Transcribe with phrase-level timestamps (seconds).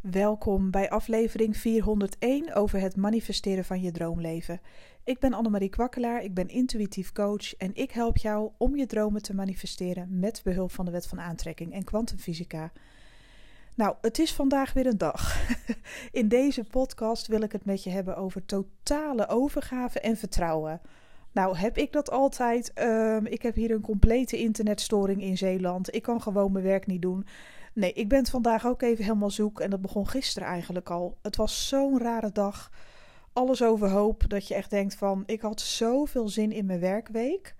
[0.00, 4.60] Welkom bij aflevering 401 over het manifesteren van je droomleven.
[5.04, 9.22] Ik ben Annemarie Kwakkelaar, ik ben intuïtief coach en ik help jou om je dromen
[9.22, 12.72] te manifesteren met behulp van de wet van aantrekking en kwantumfysica.
[13.74, 15.46] Nou, het is vandaag weer een dag.
[16.10, 20.80] In deze podcast wil ik het met je hebben over totale overgave en vertrouwen.
[21.32, 22.72] Nou, heb ik dat altijd?
[22.72, 25.94] Ehm, ik heb hier een complete internetstoring in Zeeland.
[25.94, 27.26] Ik kan gewoon mijn werk niet doen.
[27.78, 29.60] Nee, ik ben vandaag ook even helemaal zoek.
[29.60, 31.16] En dat begon gisteren eigenlijk al.
[31.22, 32.70] Het was zo'n rare dag.
[33.32, 34.24] Alles overhoop.
[34.28, 37.54] Dat je echt denkt van, ik had zoveel zin in mijn werkweek.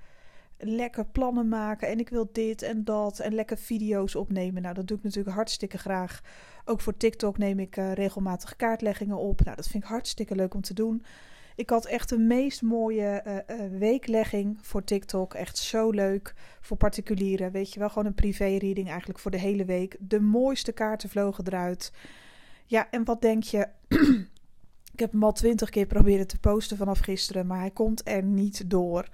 [0.58, 1.88] Lekker plannen maken.
[1.88, 3.18] En ik wil dit en dat.
[3.18, 4.62] En lekker video's opnemen.
[4.62, 6.20] Nou, dat doe ik natuurlijk hartstikke graag.
[6.64, 9.44] Ook voor TikTok neem ik uh, regelmatig kaartleggingen op.
[9.44, 11.04] Nou, dat vind ik hartstikke leuk om te doen.
[11.58, 15.34] Ik had echt de meest mooie uh, uh, weeklegging voor TikTok.
[15.34, 17.52] Echt zo leuk voor particulieren.
[17.52, 19.96] Weet je wel, gewoon een privé-reading eigenlijk voor de hele week.
[20.00, 21.92] De mooiste kaarten vlogen eruit.
[22.66, 23.68] Ja, en wat denk je?
[24.92, 28.22] ik heb hem al twintig keer proberen te posten vanaf gisteren, maar hij komt er
[28.22, 29.08] niet door.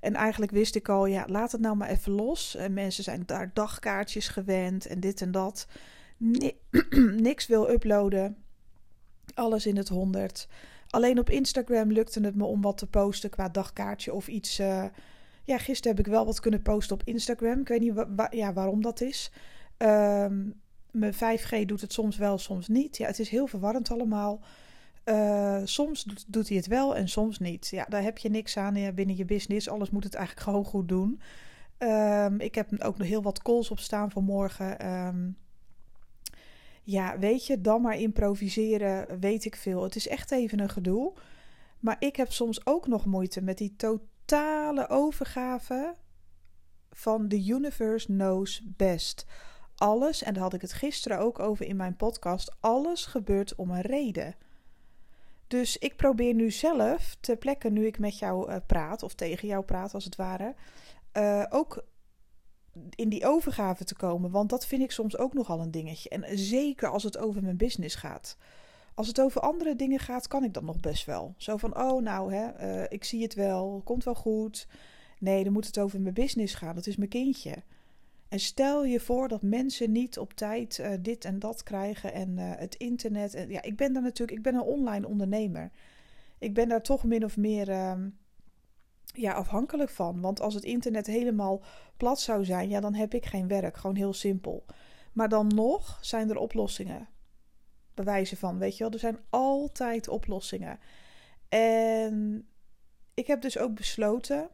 [0.00, 2.56] En eigenlijk wist ik al, ja, laat het nou maar even los.
[2.56, 5.66] En mensen zijn daar dagkaartjes gewend en dit en dat.
[7.28, 8.36] niks wil uploaden.
[9.34, 10.48] Alles in het honderd.
[10.90, 14.60] Alleen op Instagram lukte het me om wat te posten qua dagkaartje of iets.
[14.60, 14.84] Uh,
[15.44, 17.60] ja, gisteren heb ik wel wat kunnen posten op Instagram.
[17.60, 19.30] Ik weet niet waarom dat is.
[19.78, 22.96] Um, mijn 5G doet het soms wel, soms niet.
[22.96, 24.40] Ja, het is heel verwarrend allemaal.
[25.04, 27.68] Uh, soms doet hij het wel en soms niet.
[27.68, 29.68] Ja, daar heb je niks aan ja, binnen je business.
[29.68, 31.20] Alles moet het eigenlijk gewoon goed doen.
[31.78, 34.86] Um, ik heb ook nog heel wat calls op staan voor morgen.
[35.06, 35.36] Um,
[36.90, 39.82] ja, weet je, dan maar improviseren, weet ik veel.
[39.82, 41.12] Het is echt even een gedoe.
[41.80, 45.94] Maar ik heb soms ook nog moeite met die totale overgave
[46.90, 49.26] van The Universe Knows Best.
[49.76, 53.70] Alles, en daar had ik het gisteren ook over in mijn podcast, alles gebeurt om
[53.70, 54.34] een reden.
[55.46, 59.48] Dus ik probeer nu zelf, ter plekke nu ik met jou uh, praat, of tegen
[59.48, 60.54] jou praat als het ware,
[61.12, 61.84] uh, ook
[62.94, 64.30] in die overgave te komen.
[64.30, 66.08] Want dat vind ik soms ook nogal een dingetje.
[66.08, 68.36] En zeker als het over mijn business gaat.
[68.94, 71.34] Als het over andere dingen gaat, kan ik dat nog best wel.
[71.36, 74.66] Zo van, oh nou, hè, uh, ik zie het wel, komt wel goed.
[75.18, 76.74] Nee, dan moet het over mijn business gaan.
[76.74, 77.54] Dat is mijn kindje.
[78.28, 82.30] En stel je voor dat mensen niet op tijd uh, dit en dat krijgen en
[82.38, 83.34] uh, het internet.
[83.34, 85.70] En, ja, ik ben daar natuurlijk, ik ben een online ondernemer.
[86.38, 88.08] Ik ben daar toch min of meer ehm,
[89.14, 90.20] ja, afhankelijk van.
[90.20, 91.62] Want als het internet helemaal
[91.96, 93.76] plat zou zijn, ja, dan heb ik geen werk.
[93.76, 94.64] Gewoon heel simpel.
[95.12, 97.08] Maar dan nog zijn er oplossingen.
[97.94, 98.92] Bewijzen van, weet je wel.
[98.92, 100.78] Er zijn altijd oplossingen.
[101.48, 102.46] En
[103.14, 104.50] ik heb dus ook besloten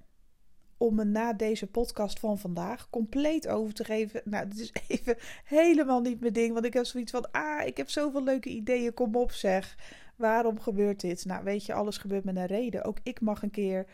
[0.76, 4.20] om me na deze podcast van vandaag compleet over te geven.
[4.24, 6.52] Nou, dit is even helemaal niet mijn ding.
[6.52, 8.94] Want ik heb zoiets van, ah, ik heb zoveel leuke ideeën.
[8.94, 9.76] Kom op zeg.
[10.16, 11.24] Waarom gebeurt dit?
[11.24, 12.84] Nou, weet je, alles gebeurt met een reden.
[12.84, 13.86] Ook ik mag een keer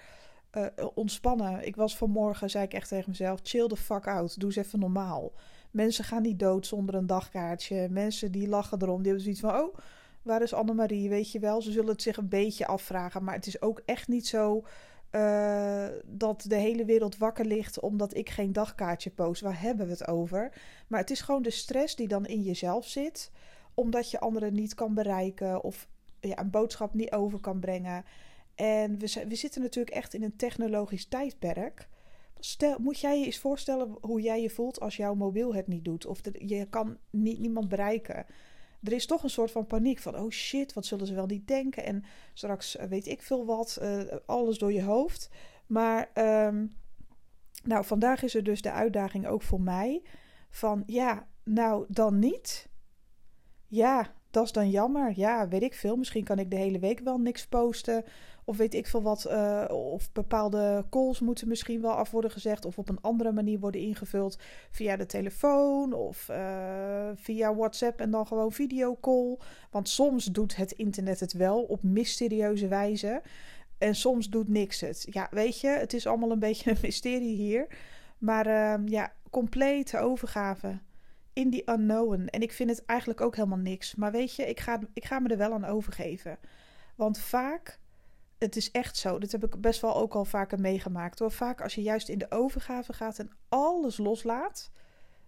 [0.57, 1.67] uh, ontspannen.
[1.67, 4.41] Ik was vanmorgen, zei ik echt tegen mezelf: chill the fuck out.
[4.41, 5.33] Doe eens even normaal.
[5.71, 7.89] Mensen gaan niet dood zonder een dagkaartje.
[7.91, 8.97] Mensen die lachen erom.
[8.97, 9.77] Die hebben zoiets van: oh,
[10.23, 11.09] waar is Annemarie?
[11.09, 13.25] Weet je wel, ze zullen het zich een beetje afvragen.
[13.25, 14.65] Maar het is ook echt niet zo.
[15.11, 19.43] Uh, dat de hele wereld wakker ligt omdat ik geen dagkaartje post.
[19.43, 20.53] Waar hebben we het over?
[20.87, 23.31] Maar het is gewoon de stress die dan in jezelf zit.
[23.75, 25.89] Omdat je anderen niet kan bereiken of
[26.21, 28.05] ja, een boodschap niet over kan brengen.
[28.61, 31.89] En we, we zitten natuurlijk echt in een technologisch tijdperk.
[32.39, 35.85] Stel, moet jij je eens voorstellen hoe jij je voelt als jouw mobiel het niet
[35.85, 36.07] doet?
[36.07, 38.27] Of je kan niet, niemand bereiken.
[38.83, 41.47] Er is toch een soort van paniek van: oh shit, wat zullen ze wel niet
[41.47, 41.85] denken?
[41.85, 42.05] En
[42.35, 45.31] straks eh, weet ik veel wat, uh, alles door je hoofd.
[45.67, 46.11] Maar
[46.47, 46.73] um,
[47.65, 50.03] nou, vandaag is er dus de uitdaging ook voor mij:
[50.51, 52.69] van ja, nou dan niet.
[53.67, 55.13] Ja, dat is dan jammer.
[55.17, 55.97] Ja, weet ik veel.
[55.97, 58.05] Misschien kan ik de hele week wel niks posten.
[58.51, 59.27] Of weet ik veel wat.
[59.29, 62.65] Uh, of bepaalde calls moeten misschien wel af worden gezegd.
[62.65, 64.39] Of op een andere manier worden ingevuld.
[64.71, 69.39] Via de telefoon of uh, via WhatsApp en dan gewoon videocall.
[69.71, 73.23] Want soms doet het internet het wel op mysterieuze wijze.
[73.79, 75.07] En soms doet niks het.
[75.11, 77.67] Ja, weet je, het is allemaal een beetje een mysterie hier.
[78.19, 80.79] Maar uh, ja, complete overgave
[81.33, 82.27] in die unknown.
[82.27, 83.95] En ik vind het eigenlijk ook helemaal niks.
[83.95, 86.39] Maar weet je, ik ga, ik ga me er wel aan overgeven.
[86.97, 87.79] Want vaak,
[88.41, 91.31] het is echt zo, dit heb ik best wel ook al vaker meegemaakt hoor.
[91.31, 94.71] Vaak als je juist in de overgave gaat en alles loslaat,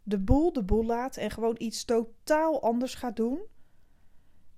[0.03, 3.41] de boel de boel laat en gewoon iets totaal anders gaat doen,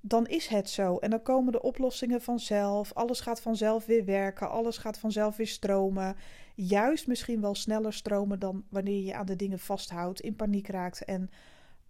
[0.01, 0.97] dan is het zo.
[0.97, 2.93] En dan komen de oplossingen vanzelf.
[2.93, 4.51] Alles gaat vanzelf weer werken.
[4.51, 6.17] Alles gaat vanzelf weer stromen.
[6.55, 11.05] Juist misschien wel sneller stromen dan wanneer je aan de dingen vasthoudt, in paniek raakt
[11.05, 11.31] en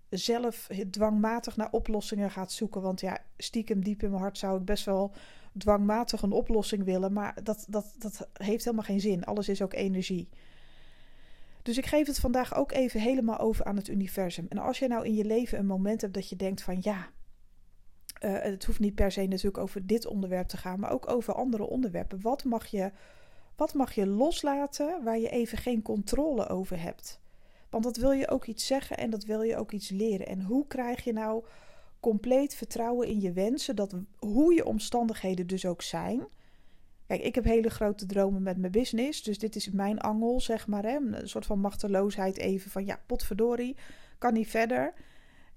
[0.08, 2.82] zelf dwangmatig naar oplossingen gaat zoeken.
[2.82, 5.14] Want ja, stiekem diep in mijn hart zou ik best wel
[5.58, 7.12] dwangmatig een oplossing willen.
[7.12, 9.24] Maar dat, dat, dat heeft helemaal geen zin.
[9.24, 10.28] Alles is ook energie.
[11.62, 14.46] Dus ik geef het vandaag ook even helemaal over aan het universum.
[14.48, 17.10] En als je nou in je leven een moment hebt dat je denkt van ja,
[18.20, 21.34] uh, het hoeft niet per se natuurlijk over dit onderwerp te gaan, maar ook over
[21.34, 22.20] andere onderwerpen.
[22.20, 22.92] Wat mag je,
[23.56, 27.20] wat mag je loslaten waar je even geen controle over hebt?
[27.70, 30.26] Want dat wil je ook iets zeggen en dat wil je ook iets leren.
[30.26, 31.44] En hoe krijg je nou
[32.04, 36.26] compleet vertrouwen in je wensen, dat hoe je omstandigheden dus ook zijn.
[37.06, 40.66] Kijk, ik heb hele grote dromen met mijn business, dus dit is mijn angel, zeg
[40.66, 40.82] maar.
[40.82, 40.96] Hè?
[40.96, 43.76] Een soort van machteloosheid even van, ja, potverdorie,
[44.18, 44.92] kan niet verder.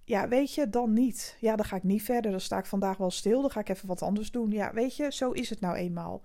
[0.04, 1.38] Ja, weet je, dan niet.
[1.40, 2.32] Ja, dan ga ik niet verder.
[2.32, 3.42] Dan sta ik vandaag wel stil.
[3.42, 4.52] Dan ga ik even wat anders doen.
[4.52, 6.22] Ja, weet je, zo is het nou eenmaal.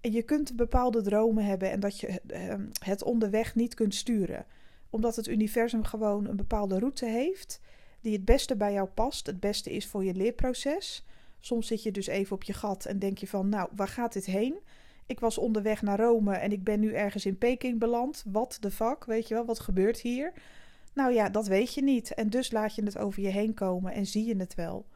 [0.00, 4.46] En je kunt bepaalde dromen hebben en dat je ehm, het onderweg niet kunt sturen.
[4.90, 7.60] Omdat het universum gewoon een bepaalde route heeft
[8.04, 9.26] die het beste bij jou past.
[9.26, 11.06] Het beste is voor je leerproces.
[11.40, 14.12] Soms zit je dus even op je gat en denk je van, nou, waar gaat
[14.12, 14.58] dit heen?
[15.06, 18.24] Ik was onderweg naar Rome en ik ben nu ergens in Peking beland.
[18.26, 20.32] Wat de fuck, weet je wel, wat gebeurt hier?
[20.94, 22.14] Nou ja, dat weet je niet.
[22.14, 24.86] En dus laat je het over je heen komen en zie je het wel.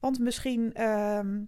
[0.00, 1.42] Want misschien ehm,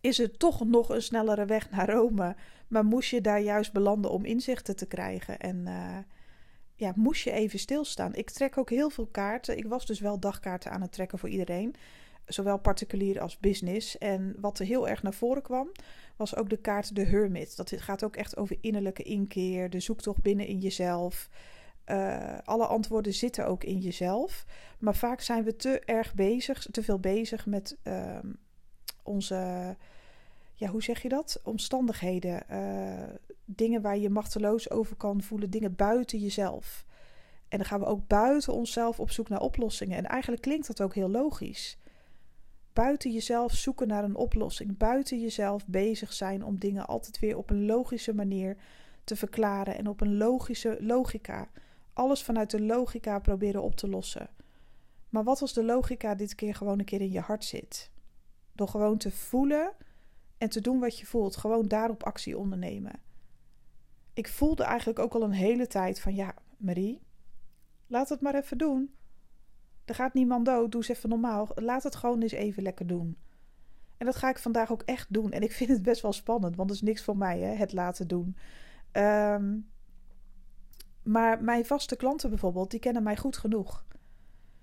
[0.00, 2.36] is er toch nog een snellere weg naar Rome.
[2.68, 5.38] Maar moest je daar juist belanden om inzichten te krijgen.
[5.38, 5.98] En uh,
[6.82, 8.14] ja, moest je even stilstaan.
[8.14, 9.56] Ik trek ook heel veel kaarten.
[9.56, 11.74] Ik was dus wel dagkaarten aan het trekken voor iedereen.
[12.26, 13.98] Zowel particulier als business.
[13.98, 15.72] En wat er heel erg naar voren kwam,
[16.16, 17.56] was ook de kaart de Hermit.
[17.56, 21.28] Dat gaat ook echt over innerlijke inkeer, de zoektocht binnen in jezelf.
[21.86, 24.44] Uh, alle antwoorden zitten ook in jezelf.
[24.78, 28.18] Maar vaak zijn we te erg bezig, te veel bezig met uh,
[29.02, 29.76] onze,
[30.54, 31.40] ja, hoe zeg je dat?
[31.44, 32.42] Omstandigheden.
[32.50, 33.14] Uh,
[33.44, 36.86] dingen waar je machteloos over kan voelen, dingen buiten jezelf.
[37.48, 39.96] En dan gaan we ook buiten onszelf op zoek naar oplossingen.
[39.96, 41.78] En eigenlijk klinkt dat ook heel logisch.
[42.72, 44.76] Buiten jezelf zoeken naar een oplossing.
[44.76, 48.56] Buiten jezelf bezig zijn om dingen altijd weer op een logische manier
[49.04, 51.48] te verklaren en op een logische logica
[51.92, 54.28] alles vanuit de logica proberen op te lossen.
[55.08, 57.90] Maar wat als de logica dit keer gewoon een keer in je hart zit?
[58.52, 59.72] Door gewoon te voelen
[60.38, 61.36] en te doen wat je voelt.
[61.36, 63.00] Gewoon daarop actie ondernemen.
[64.14, 67.00] Ik voelde eigenlijk ook al een hele tijd van ja, Marie,
[67.86, 68.94] laat het maar even doen.
[69.84, 71.48] Er gaat niemand dood, doe eens even normaal.
[71.54, 73.16] Laat het gewoon eens even lekker doen.
[73.96, 75.32] En dat ga ik vandaag ook echt doen.
[75.32, 77.72] En ik vind het best wel spannend, want het is niks voor mij, hè, het
[77.72, 78.36] laten doen.
[78.92, 79.70] Um,
[81.02, 83.84] maar mijn vaste klanten bijvoorbeeld, die kennen mij goed genoeg.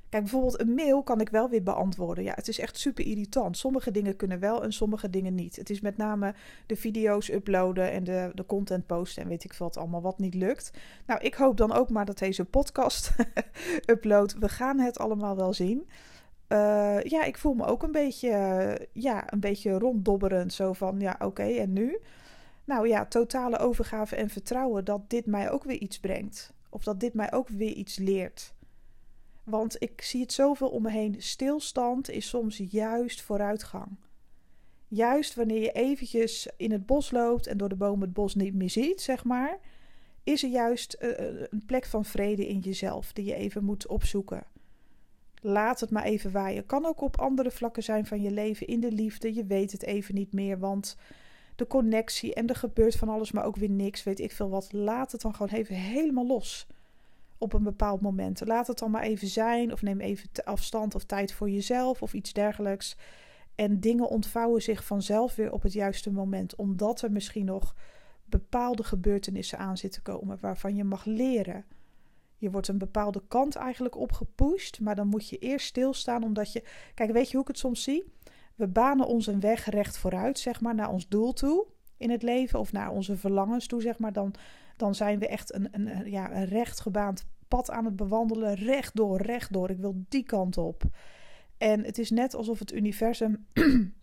[0.09, 2.23] Kijk, bijvoorbeeld een mail kan ik wel weer beantwoorden.
[2.23, 3.57] Ja, het is echt super irritant.
[3.57, 5.55] Sommige dingen kunnen wel en sommige dingen niet.
[5.55, 6.33] Het is met name
[6.65, 10.33] de video's uploaden en de, de content posten en weet ik wat allemaal wat niet
[10.33, 10.71] lukt.
[11.05, 13.11] Nou, ik hoop dan ook maar dat deze podcast
[13.85, 14.33] upload.
[14.33, 15.87] We gaan het allemaal wel zien.
[16.47, 20.53] Uh, ja, ik voel me ook een beetje, ja, een beetje ronddobberend.
[20.53, 21.99] Zo van, ja, oké, en nu?
[22.65, 26.53] Nou ja, totale overgave en vertrouwen dat dit mij ook weer iets brengt.
[26.69, 28.53] Of dat dit mij ook weer iets leert.
[29.43, 31.15] Want ik zie het zoveel om me heen.
[31.17, 33.97] Stilstand is soms juist vooruitgang.
[34.87, 38.53] Juist wanneer je eventjes in het bos loopt en door de bomen het bos niet
[38.53, 39.57] meer ziet, zeg maar,
[40.23, 41.11] is er juist uh,
[41.49, 44.43] een plek van vrede in jezelf die je even moet opzoeken.
[45.41, 46.65] Laat het maar even waaien.
[46.65, 49.33] Kan ook op andere vlakken zijn van je leven, in de liefde.
[49.33, 50.97] Je weet het even niet meer, want
[51.55, 54.73] de connectie en er gebeurt van alles, maar ook weer niks, weet ik veel wat.
[54.73, 56.67] Laat het dan gewoon even helemaal los
[57.39, 58.41] op een bepaald moment.
[58.45, 62.13] Laat het dan maar even zijn of neem even afstand of tijd voor jezelf of
[62.13, 62.97] iets dergelijks.
[63.55, 67.75] En dingen ontvouwen zich vanzelf weer op het juiste moment, omdat er misschien nog
[68.25, 71.65] bepaalde gebeurtenissen aan zitten komen waarvan je mag leren.
[72.37, 76.63] Je wordt een bepaalde kant eigenlijk opgepusht, maar dan moet je eerst stilstaan omdat je.
[76.93, 78.13] Kijk, weet je hoe ik het soms zie?
[78.55, 81.65] We banen ons een weg recht vooruit, zeg maar, naar ons doel toe
[81.97, 84.13] in het leven of naar onze verlangens toe, zeg maar.
[84.13, 84.33] Dan,
[84.79, 89.21] dan zijn we echt een, een, ja, een recht gebaand pad aan het bewandelen, rechtdoor,
[89.21, 89.69] rechtdoor.
[89.69, 90.83] Ik wil die kant op.
[91.57, 93.47] En het is net alsof het universum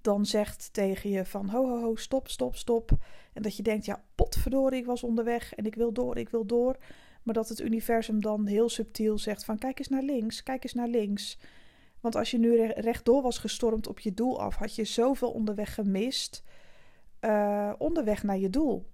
[0.00, 2.90] dan zegt tegen je van ho, ho, ho, stop, stop, stop.
[3.32, 6.46] En dat je denkt, ja, potverdorie, ik was onderweg en ik wil door, ik wil
[6.46, 6.76] door.
[7.22, 10.74] Maar dat het universum dan heel subtiel zegt van kijk eens naar links, kijk eens
[10.74, 11.38] naar links.
[12.00, 15.74] Want als je nu rechtdoor was gestormd op je doel af, had je zoveel onderweg
[15.74, 16.42] gemist.
[17.20, 18.86] Uh, onderweg naar je doel.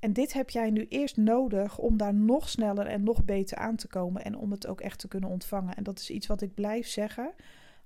[0.00, 3.76] En dit heb jij nu eerst nodig om daar nog sneller en nog beter aan
[3.76, 5.74] te komen en om het ook echt te kunnen ontvangen.
[5.74, 7.32] En dat is iets wat ik blijf zeggen.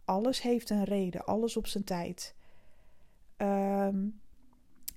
[0.04, 2.34] Alles heeft een reden, alles op zijn tijd.
[3.36, 4.20] Um,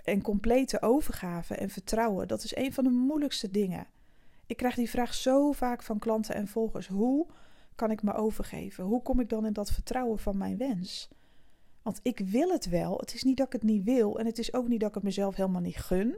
[0.03, 3.88] en complete overgave en vertrouwen, dat is een van de moeilijkste dingen.
[4.45, 6.88] Ik krijg die vraag zo vaak van klanten en volgers.
[6.88, 7.25] Hoe
[7.75, 8.83] kan ik me overgeven?
[8.83, 11.09] Hoe kom ik dan in dat vertrouwen van mijn wens?
[11.81, 12.97] Want ik wil het wel.
[12.97, 14.19] Het is niet dat ik het niet wil.
[14.19, 16.17] En het is ook niet dat ik het mezelf helemaal niet gun.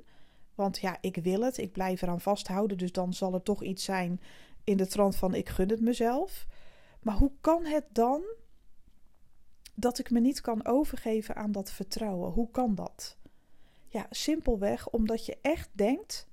[0.60, 1.58] Want ja, ik wil het.
[1.58, 2.78] Ik blijf eraan vasthouden.
[2.78, 4.22] Dus dan zal er toch iets zijn
[4.64, 6.48] in de trant van ik gun het mezelf.
[7.02, 8.22] Maar hoe kan het dan
[9.76, 12.32] dat ik me niet kan overgeven aan dat vertrouwen?
[12.32, 13.18] Hoe kan dat?
[13.88, 16.28] Ja, simpelweg omdat je echt denkt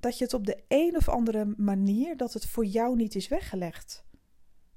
[0.00, 3.28] dat je het op de een of andere manier dat het voor jou niet is
[3.28, 4.04] weggelegd.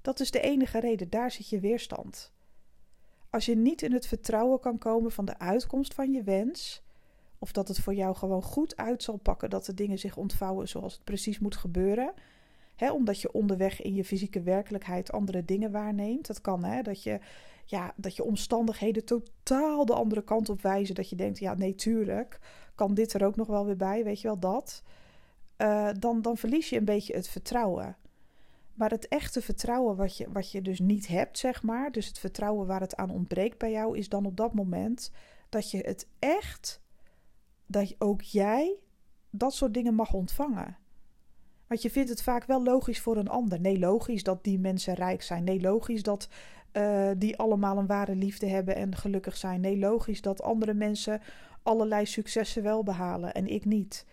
[0.01, 2.33] Dat is de enige reden, daar zit je weerstand.
[3.29, 6.84] Als je niet in het vertrouwen kan komen van de uitkomst van je wens,
[7.45, 10.67] of dat het voor jou gewoon goed uit zal pakken dat de dingen zich ontvouwen
[10.67, 12.13] zoals het precies moet gebeuren,
[12.93, 16.27] omdat je onderweg in je fysieke werkelijkheid andere dingen waarneemt.
[16.27, 17.19] Dat kan, hè, dat je,
[17.65, 21.75] ja, dat je omstandigheden totaal de andere kant op wijzen, dat je denkt, ja, nee,
[22.75, 24.83] kan dit er ook nog wel weer bij, weet je wel dat.
[25.57, 27.97] Uh, dan, dan verlies je een beetje het vertrouwen.
[28.73, 32.19] Maar het echte vertrouwen wat je, wat je dus niet hebt, zeg maar, dus het
[32.19, 35.11] vertrouwen waar het aan ontbreekt bij jou, is dan op dat moment
[35.49, 36.81] dat je het echt,
[37.65, 38.75] dat ook jij
[39.29, 40.77] dat soort dingen mag ontvangen.
[41.67, 43.59] Want je vindt het vaak wel logisch voor een ander.
[43.59, 45.43] Nee, logisch dat die mensen rijk zijn.
[45.43, 46.29] Nee, logisch dat
[46.73, 49.61] uh, die allemaal een ware liefde hebben en gelukkig zijn.
[49.61, 51.21] Nee, logisch dat andere mensen
[51.63, 54.05] allerlei successen wel behalen en ik niet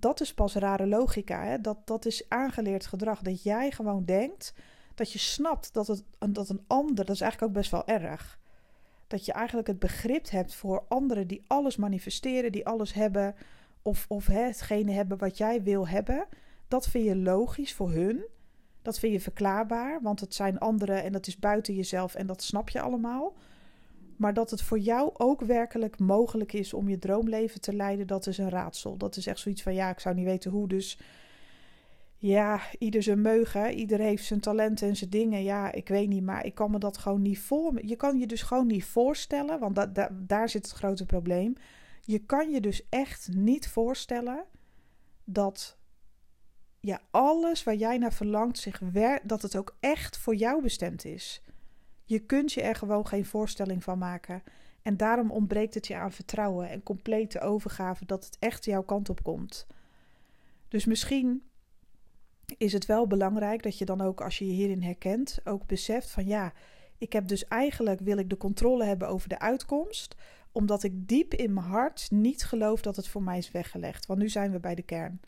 [0.00, 1.44] dat is pas rare logica.
[1.44, 1.60] Hè?
[1.60, 3.22] Dat, dat is aangeleerd gedrag.
[3.22, 4.54] Dat jij gewoon denkt
[4.94, 8.38] dat je snapt dat, het, dat een ander, dat is eigenlijk ook best wel erg.
[9.14, 13.34] Dat je eigenlijk het begrip hebt voor anderen die alles manifesteren, die alles hebben,
[13.82, 16.26] of, of hè, hetgene hebben wat jij wil hebben.
[16.68, 18.24] Dat vind je logisch voor hun.
[18.82, 22.42] Dat vind je verklaarbaar, want het zijn anderen en dat is buiten jezelf en dat
[22.42, 23.34] snap je allemaal.
[24.16, 28.26] Maar dat het voor jou ook werkelijk mogelijk is om je droomleven te leiden, dat
[28.26, 28.96] is een raadsel.
[28.96, 30.68] Dat is echt zoiets van ja, ik zou niet weten hoe.
[30.68, 30.98] Dus
[32.26, 33.72] ja, ieder zijn meugen.
[33.72, 35.42] Ieder heeft zijn talenten en zijn dingen.
[35.42, 37.86] Ja, ik weet niet, maar ik kan me dat gewoon niet voor.
[37.86, 41.56] Je kan je dus gewoon niet voorstellen, want da daar zit het grote probleem.
[42.00, 44.44] Je kan je dus echt niet voorstellen
[45.24, 45.78] dat
[46.80, 48.80] ja, alles waar jij naar verlangt, zich
[49.24, 51.42] dat het ook echt voor jou bestemd is.
[52.04, 54.42] Je kunt je er gewoon geen voorstelling van maken.
[54.82, 59.08] En daarom ontbreekt het je aan vertrouwen en complete overgave dat het echt jouw kant
[59.08, 59.66] op komt.
[60.68, 61.42] Dus misschien
[62.56, 66.10] is het wel belangrijk dat je dan ook, als je je hierin herkent, ook beseft
[66.10, 66.52] van ja,
[66.98, 70.14] ik heb dus eigenlijk wil ik de controle hebben over de uitkomst,
[70.52, 74.06] omdat ik diep in mijn hart niet geloof dat het voor mij is weggelegd.
[74.06, 75.20] Want nu zijn we bij de kern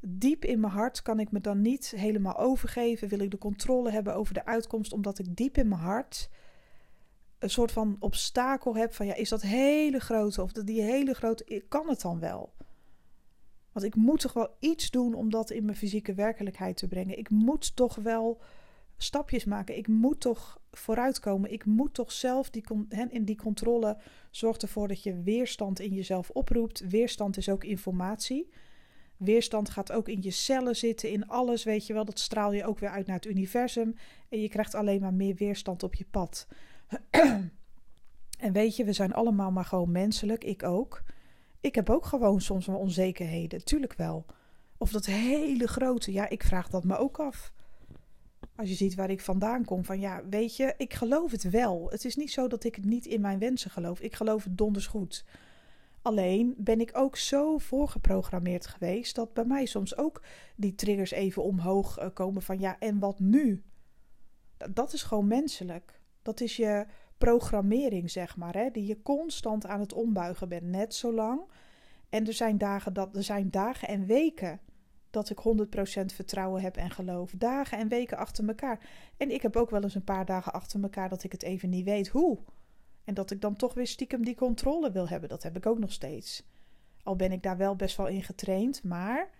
[0.00, 3.08] diep in mijn hart kan ik me dan niet helemaal overgeven.
[3.08, 6.30] Wil ik de controle hebben over de uitkomst, omdat ik diep in mijn hart
[7.38, 11.64] een soort van obstakel heb van ja, is dat hele grote of die hele grote,
[11.68, 12.52] kan het dan wel?
[13.82, 17.18] Ik moet toch wel iets doen om dat in mijn fysieke werkelijkheid te brengen.
[17.18, 18.40] Ik moet toch wel
[18.96, 19.76] stapjes maken.
[19.76, 21.52] Ik moet toch vooruitkomen.
[21.52, 22.64] Ik moet toch zelf die,
[23.08, 23.96] in die controle
[24.30, 26.88] zorgt ervoor dat je weerstand in jezelf oproept.
[26.88, 28.50] Weerstand is ook informatie.
[29.16, 32.04] Weerstand gaat ook in je cellen zitten, in alles, weet je wel.
[32.04, 33.94] Dat straal je ook weer uit naar het universum.
[34.28, 36.46] En je krijgt alleen maar meer weerstand op je pad.
[37.10, 40.44] en weet je, we zijn allemaal maar gewoon menselijk.
[40.44, 41.02] Ik ook.
[41.60, 43.64] Ik heb ook gewoon soms wel onzekerheden.
[43.64, 44.26] Tuurlijk wel.
[44.76, 47.52] Of dat hele grote, ja, ik vraag dat me ook af.
[48.56, 51.86] Als je ziet waar ik vandaan kom, van ja, weet je, ik geloof het wel.
[51.90, 54.00] Het is niet zo dat ik het niet in mijn wensen geloof.
[54.00, 55.24] Ik geloof het donders goed.
[56.02, 60.22] Alleen ben ik ook zo voorgeprogrammeerd geweest dat bij mij soms ook
[60.56, 63.62] die triggers even omhoog eh, komen van ja, en wat nu?
[64.70, 66.00] Dat is gewoon menselijk.
[66.22, 66.86] Dat is je
[67.20, 71.40] programmering, zeg maar, hè, die je constant aan het ombuigen bent, net zo lang.
[72.08, 74.60] En er zijn dagen, dat, er zijn dagen en weken
[75.10, 77.32] dat ik 100% vertrouwen heb en geloof.
[77.36, 78.88] Dagen en weken achter elkaar.
[79.16, 81.70] En ik heb ook wel eens een paar dagen achter elkaar dat ik het even
[81.70, 82.38] niet weet hoe.
[83.04, 85.78] En dat ik dan toch weer stiekem die controle wil hebben, dat heb ik ook
[85.78, 86.46] nog steeds.
[87.02, 89.30] Al ben ik daar wel best wel in getraind, maar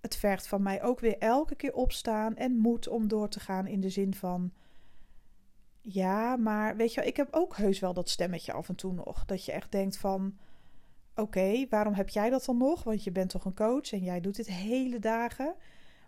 [0.00, 3.66] het vergt van mij ook weer elke keer opstaan en moed om door te gaan
[3.66, 4.52] in de zin van.
[5.86, 9.24] Ja, maar weet je, ik heb ook heus wel dat stemmetje af en toe nog.
[9.24, 10.38] Dat je echt denkt van.
[11.14, 12.82] Oké, waarom heb jij dat dan nog?
[12.84, 15.54] Want je bent toch een coach en jij doet dit hele dagen.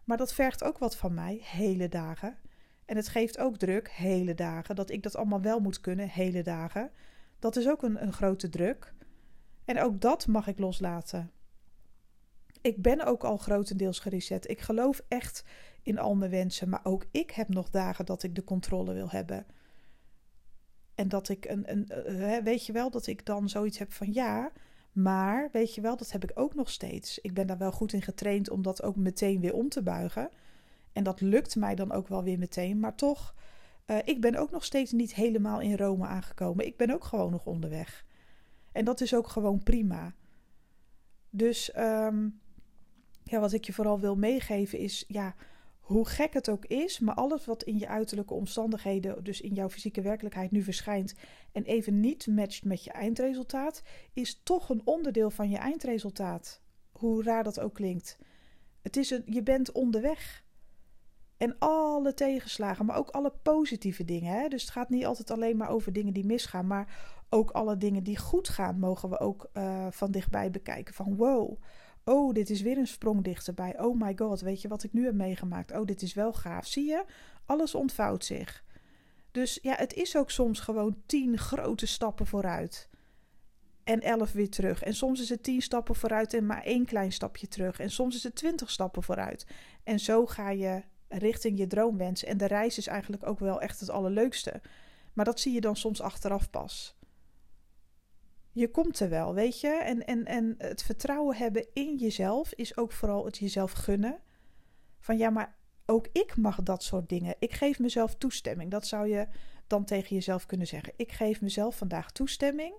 [0.05, 2.37] Maar dat vergt ook wat van mij, hele dagen.
[2.85, 6.43] En het geeft ook druk, hele dagen, dat ik dat allemaal wel moet kunnen, hele
[6.43, 6.91] dagen.
[7.39, 8.95] Dat is ook een, een grote druk.
[9.65, 11.31] En ook dat mag ik loslaten.
[12.61, 14.51] Ik ben ook al grotendeels gereset.
[14.51, 15.45] Ik geloof echt
[15.83, 19.11] in al mijn wensen, maar ook ik heb nog dagen dat ik de controle wil
[19.11, 19.47] hebben.
[20.97, 24.53] En dat ik een, een, weet je wel, dat ik dan zoiets heb van ja,
[24.93, 27.19] Maar weet je wel, dat heb ik ook nog steeds.
[27.19, 30.31] Ik ben daar wel goed in getraind om dat ook meteen weer om te buigen.
[30.93, 32.81] En dat lukt mij dan ook wel weer meteen.
[32.81, 33.35] Maar toch,
[33.87, 36.67] uh, ik ben ook nog steeds niet helemaal in Rome aangekomen.
[36.67, 38.05] Ik ben ook gewoon nog onderweg.
[38.73, 40.15] En dat is ook gewoon prima.
[41.31, 42.41] Dus um,
[43.23, 45.35] ja, wat ik je vooral wil meegeven is, ja,
[45.87, 49.69] hoe gek het ook is, maar alles wat in je uiterlijke omstandigheden, dus in jouw
[49.69, 51.15] fysieke werkelijkheid nu verschijnt
[51.53, 56.61] en even niet matcht met je eindresultaat, is toch een onderdeel van je eindresultaat.
[56.91, 58.19] Hoe raar dat ook klinkt.
[58.83, 60.45] Het is een, je bent onderweg.
[61.37, 64.33] En alle tegenslagen, maar ook alle positieve dingen.
[64.33, 64.49] Hè?
[64.49, 68.03] Dus het gaat niet altijd alleen maar over dingen die misgaan, maar ook alle dingen
[68.03, 70.95] die goed gaan, mogen we ook uh, van dichtbij bekijken.
[70.95, 71.63] Van wow,
[72.09, 73.79] Oh, dit is weer een sprong dichterbij.
[73.81, 75.73] Oh my god, weet je wat ik nu heb meegemaakt?
[75.73, 76.67] Oh, dit is wel gaaf.
[76.67, 77.05] Zie je?
[77.47, 78.65] Alles ontvouwt zich.
[79.31, 82.89] Dus ja, het is ook soms gewoon tien grote stappen vooruit.
[83.85, 84.83] En elf weer terug.
[84.83, 87.81] En soms is het tien stappen vooruit en maar één klein stapje terug.
[87.81, 89.47] En soms is het twintig stappen vooruit.
[89.85, 92.25] En zo ga je richting je droomwens.
[92.25, 94.61] En de reis is eigenlijk ook wel echt het allerleukste.
[95.13, 96.96] Maar dat zie je dan soms achteraf pas
[98.57, 99.69] je komt er wel, weet je.
[99.69, 104.19] En, en, en het vertrouwen hebben in jezelf is ook vooral het jezelf gunnen.
[105.01, 105.55] Van ja, maar
[105.87, 107.35] ook ik mag dat soort dingen.
[107.39, 108.71] Ik geef mezelf toestemming.
[108.71, 109.27] Dat zou je
[109.67, 110.93] dan tegen jezelf kunnen zeggen.
[110.97, 112.75] Ik geef mezelf vandaag toestemming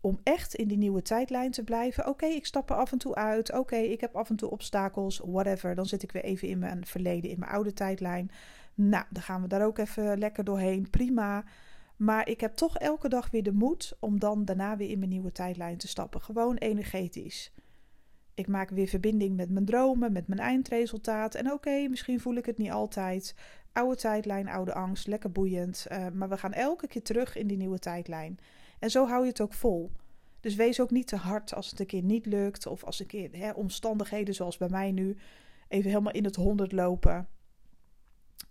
[0.00, 2.06] om echt in die nieuwe tijdlijn te blijven.
[2.06, 3.52] Oké, ik stap er af en toe uit.
[3.52, 5.74] Oké, ik heb af en toe obstakels, whatever.
[5.74, 8.30] Dan zit ik weer even in mijn verleden, in mijn oude tijdlijn.
[8.74, 10.90] Nou, dan gaan we daar ook even lekker doorheen.
[10.90, 11.44] Prima.
[11.96, 15.10] Maar ik heb toch elke dag weer de moed om dan daarna weer in mijn
[15.10, 16.20] nieuwe tijdlijn te stappen.
[16.20, 17.52] Gewoon energetisch.
[18.34, 21.34] Ik maak weer verbinding met mijn dromen, met mijn eindresultaat.
[21.34, 23.34] En oké, misschien voel ik het niet altijd.
[23.72, 25.86] Oude tijdlijn, oude angst, lekker boeiend.
[25.92, 28.38] Uh, maar we gaan elke keer terug in die nieuwe tijdlijn.
[28.78, 29.90] En zo hou je het ook vol.
[30.40, 32.66] Dus wees ook niet te hard als het een keer niet lukt.
[32.66, 35.16] Of als een keer hè, omstandigheden zoals bij mij nu
[35.68, 37.28] even helemaal in het honderd lopen.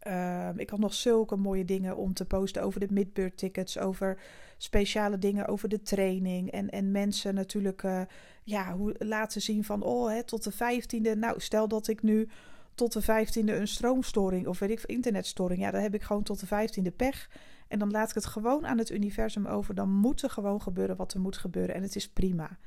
[0.05, 4.17] Ehm, ik had nog zulke mooie dingen om te posten over de midbeurt tickets, over
[4.57, 6.51] speciale dingen, over de training.
[6.51, 8.01] En, en mensen natuurlijk uh,
[8.43, 11.15] ja, hoe, laten zien van, oh, hè, tot de vijftiende.
[11.15, 12.27] Nou, stel dat ik nu
[12.75, 15.61] tot de vijftiende een stroomstoring of weet ik internetstoring.
[15.61, 17.29] Ja, dan heb ik gewoon tot de vijftiende pech.
[17.67, 19.75] En dan laat ik het gewoon aan het universum over.
[19.75, 21.75] Dan moet er gewoon gebeuren wat er moet gebeuren.
[21.75, 22.57] En het is prima.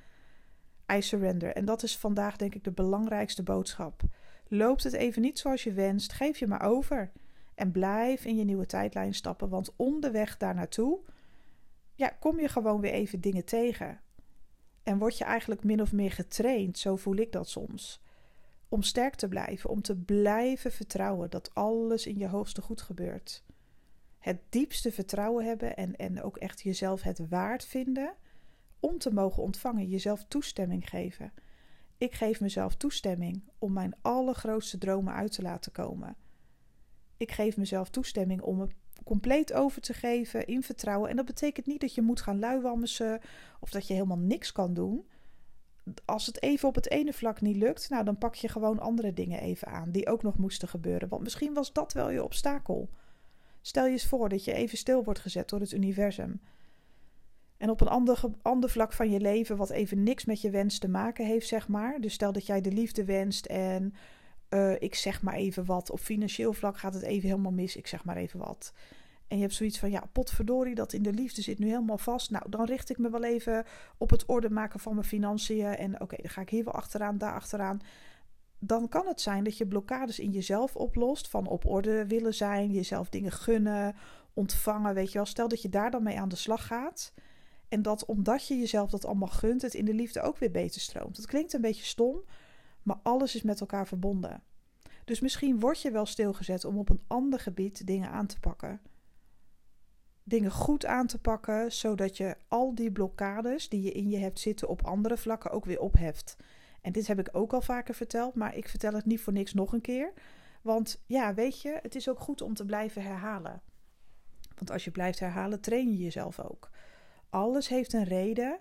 [0.92, 1.53] I surrender.
[1.53, 4.03] En dat is vandaag denk ik de belangrijkste boodschap.
[4.48, 7.11] Loopt het even niet zoals je wenst, geef je maar over.
[7.59, 11.01] En blijf in je nieuwe tijdlijn stappen, want onderweg daar naartoe,
[11.94, 14.01] ja, kom je gewoon weer even dingen tegen.
[14.83, 18.03] En word je eigenlijk min of meer getraind, zo voel ik dat soms.
[18.68, 23.44] Om sterk te blijven, om te blijven vertrouwen dat alles in je hoogste goed gebeurt.
[24.18, 28.14] Het diepste vertrouwen hebben en, en ook echt jezelf het waard vinden
[28.81, 31.33] om te mogen ontvangen, jezelf toestemming geven.
[31.97, 36.16] Ik geef mezelf toestemming om mijn allergrootste dromen uit te laten komen.
[37.18, 38.66] Ik geef mezelf toestemming om me
[39.04, 41.11] compleet over te geven in vertrouwen.
[41.11, 42.88] En dat betekent niet dat je moet gaan luiwammen
[43.61, 45.09] of dat je helemaal niks kan doen.
[46.04, 49.12] Als het even op het ene vlak niet lukt, nou dan pak je gewoon andere
[49.12, 51.09] dingen even aan die ook nog moesten gebeuren.
[51.09, 52.90] Want misschien was dat wel je obstakel.
[53.61, 56.40] Stel je eens voor dat je even stil wordt gezet door het universum.
[57.57, 60.78] En op een ander, ander vlak van je leven, wat even niks met je wens
[60.78, 62.00] te maken heeft, zeg maar.
[62.00, 63.94] Dus stel dat jij de liefde wenst en
[64.51, 65.91] uh, ik zeg maar even wat.
[65.91, 68.73] Op financieel vlak gaat het even helemaal mis, ik zeg maar even wat.
[69.29, 72.31] En je hebt zoiets van, ja, potverdorie, dat in de liefde zit nu helemaal vast.
[72.31, 73.65] Nou, dan richt ik me wel even
[73.99, 75.65] op het orde maken van mijn financiën.
[75.77, 77.81] En oké, dan ga ik hier wel achteraan, daar achteraan.
[78.59, 81.29] Dan kan het zijn dat je blokkades in jezelf oplost.
[81.29, 83.97] Van op orde willen zijn, jezelf dingen gunnen,
[84.35, 84.95] ontvangen.
[84.95, 87.13] Weet je wel, stel dat je daar dan mee aan de slag gaat.
[87.69, 90.81] En dat omdat je jezelf dat allemaal gunt, het in de liefde ook weer beter
[90.81, 91.17] stroomt.
[91.17, 92.21] Dat klinkt een beetje stom,
[92.88, 94.42] maar alles is met elkaar verbonden.
[95.05, 98.81] Dus misschien word je wel stilgezet om op een ander gebied dingen aan te pakken.
[100.22, 104.40] Dingen goed aan te pakken, zodat je al die blokkades die je in je hebt
[104.40, 106.37] zitten op andere vlakken ook weer opheft.
[106.81, 109.55] En dit heb ik ook al vaker verteld, maar ik vertel het niet voor niks
[109.55, 110.12] nog een keer.
[110.62, 113.62] Want ja, weet je, het is ook goed om te blijven herhalen.
[114.55, 116.70] Want als je blijft herhalen, train je jezelf ook.
[117.31, 118.59] Alles heeft een reden.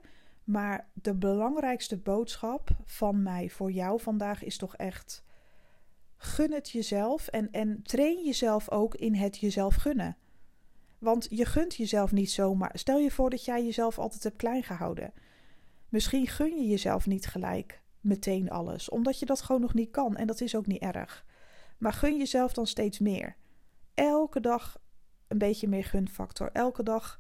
[0.47, 5.23] Maar de belangrijkste boodschap van mij voor jou vandaag is toch echt:
[6.17, 10.17] gun het jezelf en, en train jezelf ook in het jezelf gunnen.
[10.97, 12.71] Want je gunt jezelf niet zomaar.
[12.73, 15.13] Stel je voor dat jij jezelf altijd hebt klein gehouden.
[15.89, 20.15] Misschien gun je jezelf niet gelijk meteen alles, omdat je dat gewoon nog niet kan
[20.15, 21.25] en dat is ook niet erg.
[21.77, 23.36] Maar gun jezelf dan steeds meer.
[23.93, 24.77] Elke dag
[25.27, 26.49] een beetje meer gunfactor.
[26.53, 27.19] Elke dag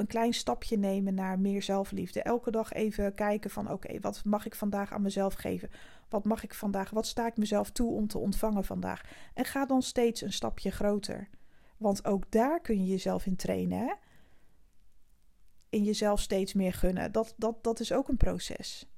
[0.00, 2.22] een klein stapje nemen naar meer zelfliefde.
[2.22, 5.70] Elke dag even kijken van oké, wat mag ik vandaag aan mezelf geven?
[6.08, 6.90] Wat mag ik vandaag?
[6.90, 9.02] Wat sta ik mezelf toe om te ontvangen vandaag?
[9.34, 11.28] En ga dan steeds een stapje groter.
[11.76, 13.78] Want ook daar kun je jezelf in trainen.
[13.78, 13.92] Hè?
[15.68, 17.12] In jezelf steeds meer gunnen.
[17.12, 18.88] Dat, dat, dat is ook een proces.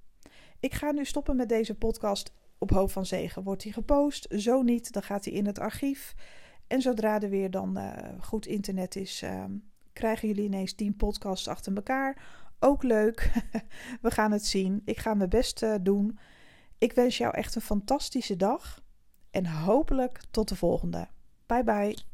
[0.61, 3.43] Ik ga nu stoppen met deze podcast op hoop van zegen.
[3.43, 4.27] Wordt hij gepost?
[4.31, 6.15] Zo niet, dan gaat hij in het archief.
[6.67, 9.45] En zodra er weer dan uh, goed internet is, uh,
[9.93, 12.23] krijgen jullie ineens 10 podcasts achter elkaar.
[12.59, 13.31] Ook leuk.
[14.03, 14.83] We gaan het zien.
[14.85, 16.19] Ik ga mijn best uh, doen.
[16.79, 18.81] Ik wens jou echt een fantastische dag.
[19.31, 21.09] En hopelijk tot de volgende.
[21.47, 22.12] Bye bye.